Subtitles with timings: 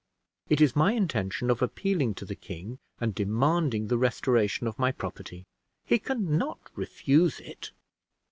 [0.49, 4.91] It is my intention of appealing to the king and demanding the restoration of my
[4.91, 5.45] property.
[5.85, 7.71] He can not refuse it."